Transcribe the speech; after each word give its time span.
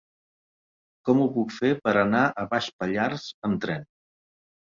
Com 1.09 1.19
ho 1.19 1.27
puc 1.35 1.53
fer 1.57 1.69
per 1.87 1.93
anar 2.03 2.21
a 2.29 2.45
Baix 2.55 2.71
Pallars 2.81 3.27
amb 3.51 3.61
tren? 3.67 3.87